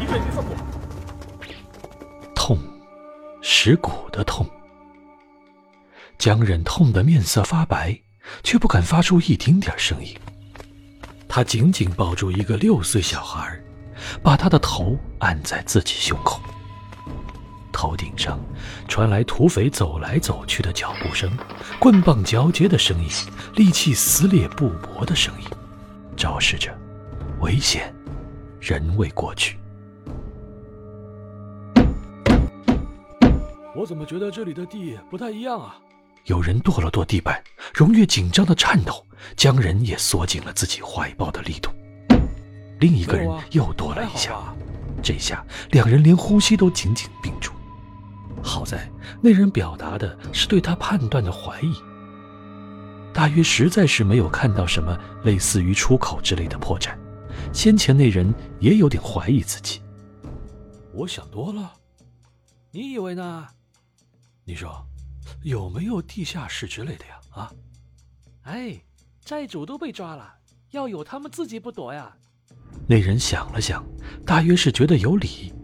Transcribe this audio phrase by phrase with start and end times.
[0.00, 0.56] 一阵刺过，
[2.34, 2.58] 痛，
[3.42, 4.46] 蚀骨的痛。
[6.16, 8.00] 江忍痛得面色发白，
[8.42, 10.16] 却不敢发出一丁点声音。
[11.28, 13.60] 他紧紧抱住一个六岁小孩，
[14.22, 16.40] 把他的头按在自己胸口。
[17.70, 18.40] 头顶上
[18.88, 21.30] 传来土匪走来走去的脚步声，
[21.78, 23.10] 棍棒交接的声音，
[23.54, 25.46] 利器撕裂布帛的声音，
[26.16, 26.74] 昭示着
[27.40, 27.94] 危险
[28.60, 29.59] 仍未过去。
[33.74, 35.78] 我怎么觉得这里的地不太一样啊？
[36.26, 37.42] 有人跺了跺地板，
[37.72, 39.04] 荣月紧张的颤抖，
[39.36, 41.70] 将人也缩紧了自己怀抱的力度。
[42.80, 44.54] 另一个人又跺了一下，
[45.02, 47.52] 这下两人连呼吸都紧紧屏住。
[48.42, 51.72] 好在那人表达的是对他判断的怀疑，
[53.12, 56.90] 大约实在是没有看到什么类似于出口之类的破绽。
[57.52, 59.80] 先前那人也有点怀疑自己。
[60.92, 61.72] 我想多了，
[62.72, 63.46] 你以为呢？
[64.50, 64.84] 你说。
[65.44, 67.20] 有没有地下室之类的呀？
[67.30, 67.52] 啊，
[68.42, 68.74] 哎，
[69.24, 70.28] 债主都被抓了，
[70.72, 72.12] 要有他们自己不躲呀。
[72.88, 73.84] 那人想了想，
[74.26, 75.54] 大约是觉得有理，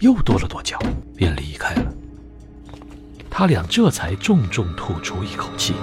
[0.00, 0.76] 又跺了跺脚，
[1.14, 1.94] 便离开了。
[3.30, 5.74] 他俩这才重重吐出一口气。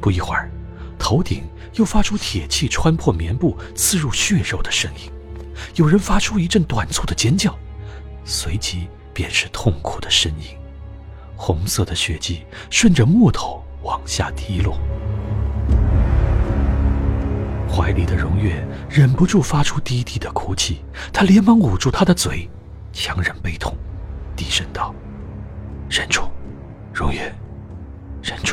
[0.00, 0.50] 不一会儿，
[1.10, 1.42] 头顶。
[1.74, 5.10] 又发出铁器穿破棉布、刺入血肉的声音，
[5.76, 7.56] 有人发出一阵短促的尖叫，
[8.24, 10.56] 随即便是痛苦的呻吟。
[11.36, 14.76] 红色的血迹顺着木头往下滴落，
[17.70, 20.80] 怀里的荣月忍不住发出低低的哭泣，
[21.12, 22.50] 他连忙捂住他的嘴，
[22.92, 23.76] 强忍悲痛，
[24.34, 24.92] 低声道
[25.88, 26.22] ：“忍住，
[26.92, 27.32] 荣月，
[28.24, 28.49] 忍住。”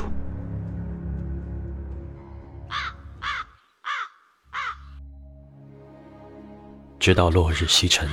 [7.00, 8.09] 直到落日西沉，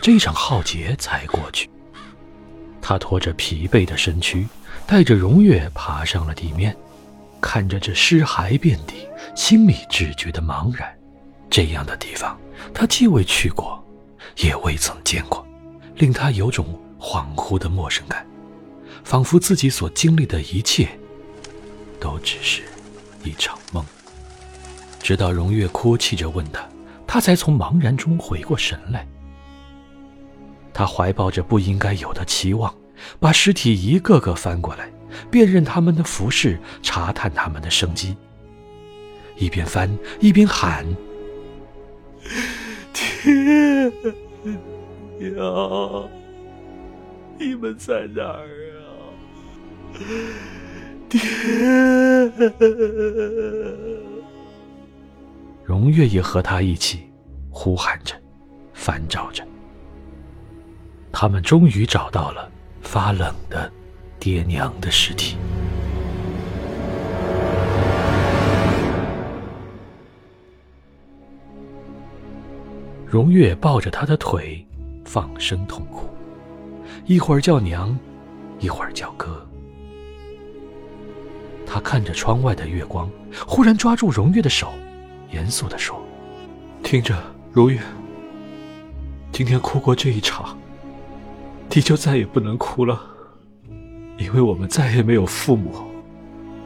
[0.00, 1.68] 这一场浩劫才过去。
[2.80, 4.46] 他拖着疲惫的身躯，
[4.86, 6.76] 带着荣月爬上了地面，
[7.40, 9.06] 看着这尸骸遍地、
[9.36, 10.92] 心里只觉得茫然。
[11.48, 12.38] 这样的地方，
[12.72, 13.84] 他既未去过，
[14.38, 15.46] 也未曾见过，
[15.96, 18.26] 令他有种恍惚的陌生感，
[19.04, 20.88] 仿佛自己所经历的一切，
[22.00, 22.62] 都只是
[23.22, 23.84] 一场梦。
[25.00, 26.66] 直到荣月哭泣着问他。
[27.12, 29.06] 他才从茫然中回过神来。
[30.72, 32.74] 他怀抱着不应该有的期望，
[33.20, 34.90] 把尸体一个个翻过来，
[35.30, 38.16] 辨认他们的服饰，查探他们的生机。
[39.36, 40.86] 一边翻一边喊
[42.94, 43.92] ：“天
[45.18, 46.08] 娘，
[47.38, 48.48] 你们在哪儿
[48.80, 48.88] 啊？
[51.10, 51.20] 天！”
[55.64, 57.08] 荣月也和他一起
[57.50, 58.14] 呼喊着，
[58.74, 59.46] 翻找着。
[61.12, 62.50] 他们终于找到了
[62.80, 63.70] 发冷的
[64.18, 65.36] 爹娘的尸体。
[73.06, 74.66] 荣月抱着他的腿，
[75.04, 76.08] 放声痛哭，
[77.04, 77.96] 一会儿叫娘，
[78.58, 79.46] 一会儿叫哥。
[81.66, 83.08] 他看着窗外的月光，
[83.46, 84.72] 忽然抓住荣月的手。
[85.32, 86.00] 严肃地说
[86.84, 87.20] ：“听着，
[87.52, 87.80] 如月，
[89.32, 90.56] 今天哭过这一场，
[91.70, 93.00] 你就再也不能哭了，
[94.18, 95.74] 因为我们再也没有父母，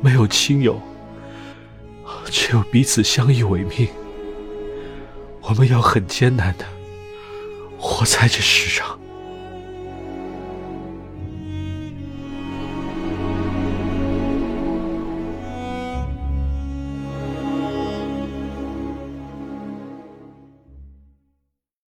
[0.01, 0.81] 没有亲友，
[2.27, 3.89] 只有彼此相依为命。
[5.43, 6.65] 我们要很艰难的
[7.79, 8.96] 活在这世上。”